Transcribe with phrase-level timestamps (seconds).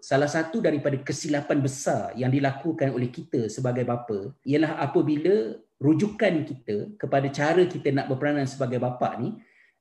[0.00, 6.96] salah satu daripada kesilapan besar yang dilakukan oleh kita sebagai bapa ialah apabila rujukan kita
[6.96, 9.36] kepada cara kita nak berperanan sebagai bapa ni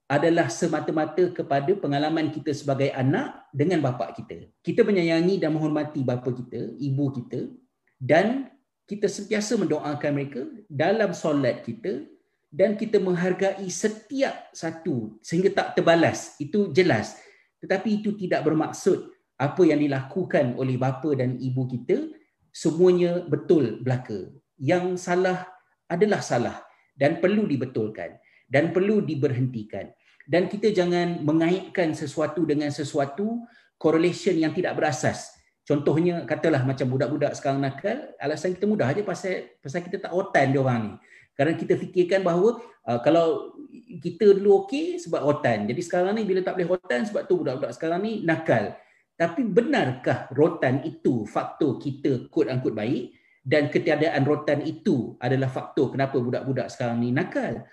[0.05, 4.46] adalah semata-mata kepada pengalaman kita sebagai anak dengan bapa kita.
[4.62, 7.50] Kita menyayangi dan menghormati bapa kita, ibu kita
[7.97, 8.54] dan
[8.86, 12.05] kita sentiasa mendoakan mereka dalam solat kita
[12.54, 16.38] dan kita menghargai setiap satu sehingga tak terbalas.
[16.38, 17.18] Itu jelas.
[17.66, 22.11] Tetapi itu tidak bermaksud apa yang dilakukan oleh bapa dan ibu kita
[22.55, 24.32] semuanya betul belaka.
[24.55, 25.43] Yang salah
[25.91, 26.57] adalah salah
[26.96, 28.15] dan perlu dibetulkan
[28.47, 29.91] dan perlu diberhentikan.
[30.25, 33.45] Dan kita jangan mengaitkan sesuatu dengan sesuatu
[33.77, 35.36] correlation yang tidak berasas.
[35.66, 40.55] Contohnya katalah macam budak-budak sekarang nakal alasan kita mudah aja pasal pasal kita tak otan
[40.55, 40.94] dia orang ni.
[41.36, 43.52] Kerana kita fikirkan bahawa uh, kalau
[43.99, 47.72] kita dulu okey sebab rotan jadi sekarang ni bila tak boleh rotan sebab tu budak-budak
[47.75, 48.77] sekarang ni nakal
[49.16, 55.91] tapi benarkah rotan itu faktor kita quote unquote baik dan ketiadaan rotan itu adalah faktor
[55.95, 57.63] kenapa budak-budak sekarang ni nakal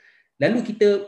[0.43, 1.07] Lalu kita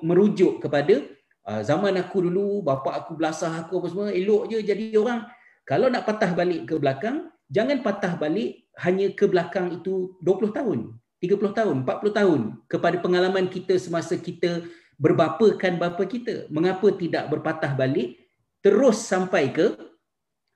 [0.00, 1.04] merujuk kepada
[1.44, 5.28] uh, zaman aku dulu, bapa aku belasah aku apa semua, elok je jadi orang.
[5.68, 10.78] Kalau nak patah balik ke belakang, jangan patah balik hanya ke belakang itu 20 tahun,
[11.20, 12.40] 30 tahun, 40 tahun
[12.72, 14.64] kepada pengalaman kita semasa kita
[14.96, 16.48] berbapakan bapa kita.
[16.48, 18.16] Mengapa tidak berpatah balik
[18.60, 19.76] terus sampai ke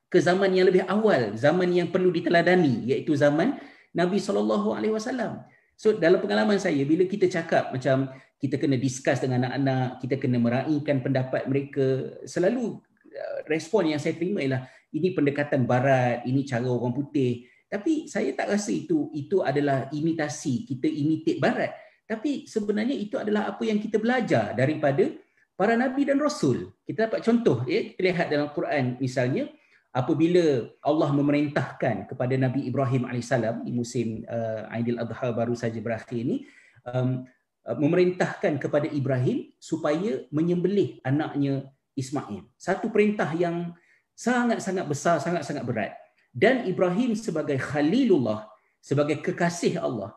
[0.08, 3.58] ke zaman yang lebih awal, zaman yang perlu diteladani iaitu zaman
[3.91, 5.42] Nabi sallallahu alaihi wasallam.
[5.74, 10.38] So dalam pengalaman saya bila kita cakap macam kita kena discuss dengan anak-anak, kita kena
[10.38, 12.78] meraihkan pendapat mereka, selalu
[13.11, 17.48] uh, respon yang saya terima ialah ini pendekatan barat, ini cara orang putih.
[17.66, 21.74] Tapi saya tak rasa itu itu adalah imitasi, kita imitate barat.
[22.05, 25.08] Tapi sebenarnya itu adalah apa yang kita belajar daripada
[25.55, 26.74] para nabi dan rasul.
[26.83, 29.50] Kita dapat contoh ya, kita lihat dalam Quran misalnya
[29.94, 36.19] apabila Allah memerintahkan kepada Nabi Ibrahim alaihissalam di musim uh, Aidil Adha baru saja berakhir
[36.19, 36.42] ini
[36.83, 37.22] um,
[37.64, 42.45] memerintahkan kepada Ibrahim supaya menyembelih anaknya Ismail.
[42.58, 43.73] Satu perintah yang
[44.12, 45.92] sangat-sangat besar, sangat-sangat berat.
[46.34, 48.50] Dan Ibrahim sebagai Khalilullah,
[48.83, 50.12] sebagai kekasih Allah,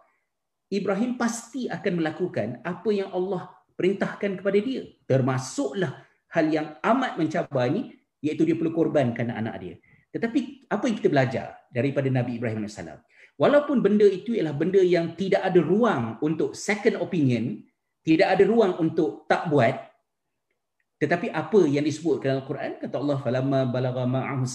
[0.68, 4.84] Ibrahim pasti akan melakukan apa yang Allah perintahkan kepada dia.
[5.06, 9.76] Termasuklah hal yang amat mencabar ini iaitu dia perlu korbankan anak dia.
[10.12, 12.82] Tetapi apa yang kita belajar daripada Nabi Ibrahim AS?
[13.38, 17.62] Walaupun benda itu ialah benda yang tidak ada ruang untuk second opinion,
[18.02, 19.78] tidak ada ruang untuk tak buat,
[20.98, 24.50] tetapi apa yang disebut dalam Al-Quran, kata Allah, falamma balagha ma'ahu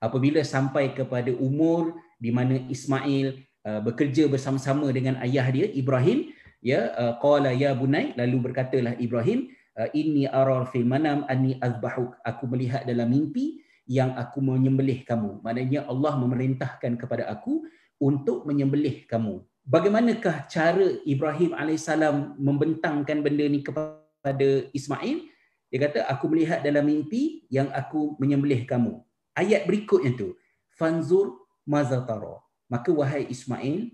[0.00, 6.32] apabila sampai kepada umur di mana Ismail uh, bekerja bersama-sama dengan ayah dia, Ibrahim,
[6.64, 12.16] ya, uh, qala ya bunai, lalu berkatalah Ibrahim, Uh, inni arar fil manam anni azbahuk.
[12.24, 15.44] Aku melihat dalam mimpi yang aku menyembelih kamu.
[15.44, 17.60] Maknanya Allah memerintahkan kepada aku
[18.00, 19.44] untuk menyembelih kamu.
[19.68, 25.28] Bagaimanakah cara Ibrahim alaihissalam membentangkan benda ni kepada Ismail?
[25.68, 29.04] Dia kata aku melihat dalam mimpi yang aku menyembelih kamu.
[29.36, 30.40] Ayat berikutnya tu
[30.72, 31.36] fanzur
[31.68, 32.40] mazatara
[32.72, 33.92] maka wahai Ismail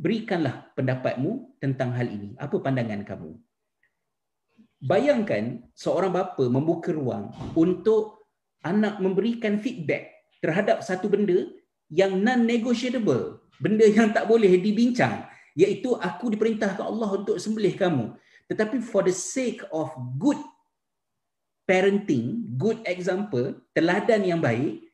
[0.00, 2.34] berikanlah pendapatmu tentang hal ini.
[2.38, 3.34] Apa pandangan kamu?
[4.84, 8.24] Bayangkan seorang bapa membuka ruang untuk
[8.60, 10.12] anak memberikan feedback
[10.44, 11.48] terhadap satu benda
[11.88, 15.24] yang non-negotiable, benda yang tak boleh dibincang,
[15.56, 18.12] iaitu aku diperintahkan Allah untuk sembelih kamu.
[18.50, 19.88] Tetapi for the sake of
[20.20, 20.36] good
[21.64, 24.84] parenting, good example, teladan yang baik,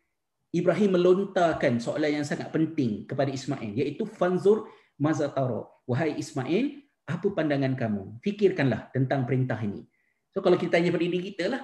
[0.50, 4.66] Ibrahim melontarkan soalan yang sangat penting kepada Ismail, iaitu fanzur
[5.00, 5.64] mazatara.
[5.88, 8.20] Wahai Ismail, apa pandangan kamu?
[8.22, 9.82] Fikirkanlah tentang perintah ini.
[10.30, 11.62] So kalau kita tanya pada diri kita lah,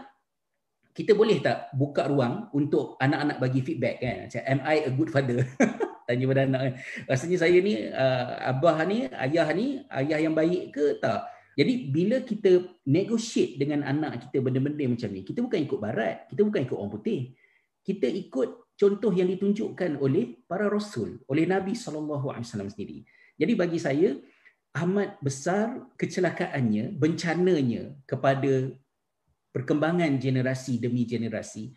[0.96, 4.16] kita boleh tak buka ruang untuk anak-anak bagi feedback kan?
[4.26, 5.44] Macam, am I a good father?
[6.08, 6.60] tanya pada anak.
[7.04, 11.28] Rasanya saya ni, uh, abah ni, ayah ni, ayah yang baik ke tak?
[11.56, 16.40] Jadi bila kita negotiate dengan anak kita benda-benda macam ni, kita bukan ikut barat, kita
[16.44, 17.32] bukan ikut orang putih.
[17.86, 23.06] Kita ikut contoh yang ditunjukkan oleh para rasul, oleh Nabi SAW sendiri.
[23.38, 24.10] Jadi bagi saya,
[24.82, 28.74] amat besar kecelakaannya, bencananya kepada
[29.54, 31.72] perkembangan generasi demi generasi.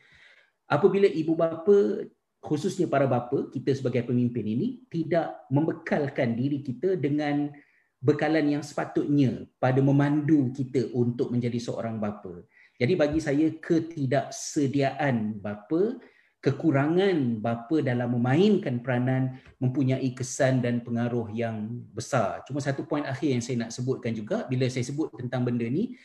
[0.67, 2.09] Apabila ibu bapa,
[2.43, 7.53] khususnya para bapa, kita sebagai pemimpin ini, tidak membekalkan diri kita dengan
[7.99, 12.43] bekalan yang sepatutnya pada memandu kita untuk menjadi seorang bapa.
[12.79, 15.99] Jadi bagi saya, ketidaksediaan bapa,
[16.39, 22.39] kekurangan bapa dalam memainkan peranan mempunyai kesan dan pengaruh yang besar.
[22.47, 25.99] Cuma satu poin akhir yang saya nak sebutkan juga bila saya sebut tentang benda ni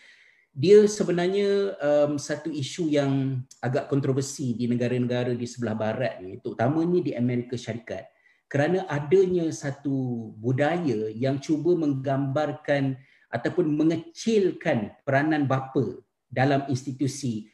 [0.55, 7.03] dia sebenarnya um, satu isu yang agak kontroversi di negara-negara di sebelah barat ni, terutamanya
[7.03, 8.07] di Amerika Syarikat
[8.47, 12.95] kerana adanya satu budaya yang cuba menggambarkan
[13.35, 15.99] ataupun mengecilkan peranan bapa
[16.35, 17.47] dalam institusi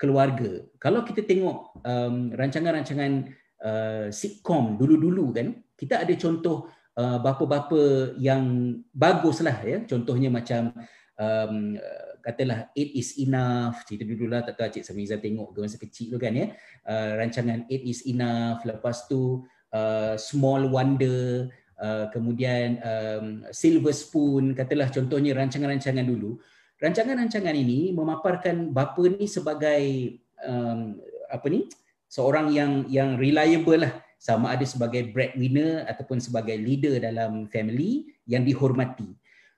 [0.00, 0.64] keluarga.
[0.80, 3.12] Kalau kita tengok um, rancangan-rancangan
[3.60, 9.84] uh, sitcom dulu-dulu kan, kita ada contoh uh, bapa-bapa yang baguslah ya.
[9.84, 10.72] Contohnya macam
[11.20, 11.78] um,
[12.22, 16.14] katalah It Is Enough cerita dulu lah tak tahu Cik Samiza tengok ke masa kecil
[16.14, 16.54] tu kan ya
[16.86, 19.42] uh, rancangan It Is Enough lepas tu
[19.74, 21.50] uh, Small Wonder
[21.82, 26.38] uh, kemudian um, Silver Spoon katalah contohnya rancangan-rancangan dulu
[26.82, 30.98] rancangan-rancangan ini memaparkan bapa ni sebagai um,
[31.30, 31.70] apa ni?
[32.10, 33.94] Seorang yang yang reliable lah.
[34.22, 39.10] Sama ada sebagai breadwinner ataupun sebagai leader dalam family yang dihormati.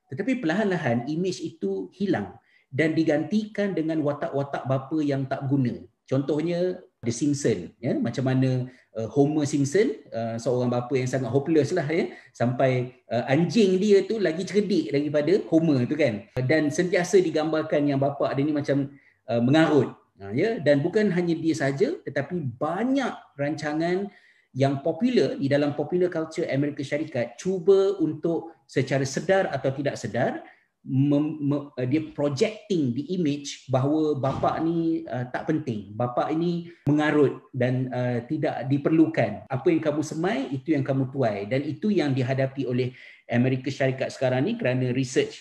[0.08, 2.32] Tetapi perlahan-lahan image itu hilang
[2.72, 5.84] dan digantikan dengan watak-watak bapa yang tak guna.
[6.08, 8.66] Contohnya The Simpson, ya, macam mana
[8.96, 14.02] uh, Homer Simpson, uh, seorang bapa yang sangat hopeless lah ya, sampai uh, anjing dia
[14.08, 16.24] tu lagi cerdik daripada Homer tu kan.
[16.40, 18.90] Dan sentiasa digambarkan yang bapa dia ni macam
[19.28, 19.92] uh, mengarut.
[20.16, 24.08] Uh, ya, dan bukan hanya dia saja tetapi banyak rancangan
[24.54, 30.46] yang popular di dalam popular culture Amerika Syarikat cuba untuk secara sedar atau tidak sedar
[30.84, 35.96] mem, me, uh, dia projecting the image bahawa bapa ni uh, tak penting.
[35.96, 39.48] Bapa ini mengarut dan uh, tidak diperlukan.
[39.48, 41.48] Apa yang kamu semai itu yang kamu tuai.
[41.48, 42.92] Dan itu yang dihadapi oleh
[43.32, 45.40] Amerika Syarikat sekarang ni kerana research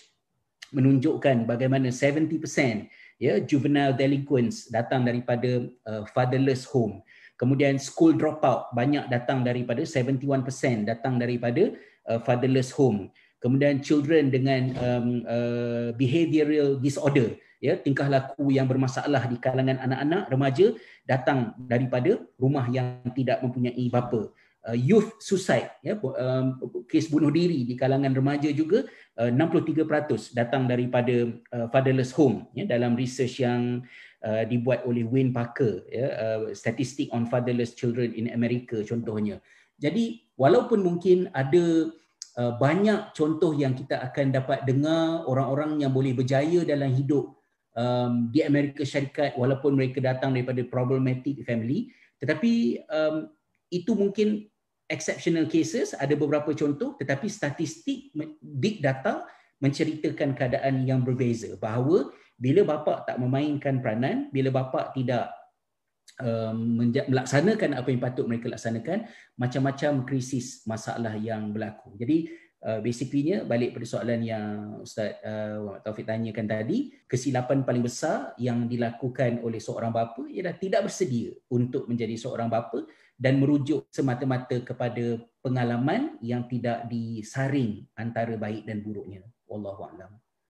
[0.73, 2.33] menunjukkan bagaimana 70%
[3.21, 7.03] ya juvenile delinquents datang daripada uh, fatherless home.
[7.35, 11.75] Kemudian school dropout banyak datang daripada 71% datang daripada
[12.07, 13.11] uh, fatherless home
[13.43, 20.31] kemudian children dengan um, uh, behavioral disorder ya tingkah laku yang bermasalah di kalangan anak-anak
[20.31, 24.31] remaja datang daripada rumah yang tidak mempunyai bapa.
[24.63, 26.55] Uh, youth suicide ya um,
[26.87, 28.87] kes bunuh diri di kalangan remaja juga
[29.19, 33.83] uh, 63% datang daripada uh, fatherless home ya dalam research yang
[34.23, 39.43] uh, dibuat oleh Wayne Parker ya uh, statistic on fatherless children in America contohnya.
[39.83, 41.91] Jadi walaupun mungkin ada
[42.33, 47.29] Uh, banyak contoh yang kita akan dapat dengar orang-orang yang boleh berjaya dalam hidup
[47.77, 51.93] um, di Amerika Syarikat walaupun mereka datang daripada problematic family.
[52.17, 53.29] Tetapi um,
[53.69, 54.49] itu mungkin
[54.89, 59.25] exceptional cases ada beberapa contoh tetapi statistik big data
[59.61, 61.55] menceritakan keadaan yang berbeza.
[61.57, 65.29] Bahawa bila bapa tak memainkan peranan bila bapa tidak
[67.09, 71.97] melaksanakan apa yang patut mereka laksanakan macam-macam krisis masalah yang berlaku.
[71.97, 72.29] Jadi
[72.63, 78.69] uh, basically balik pada soalan yang Ustaz uh, Taufik tanyakan tadi, kesilapan paling besar yang
[78.69, 82.85] dilakukan oleh seorang bapa ialah tidak bersedia untuk menjadi seorang bapa
[83.19, 89.21] dan merujuk semata-mata kepada pengalaman yang tidak disaring antara baik dan buruknya.
[89.45, 90.22] Wallahu a'lam.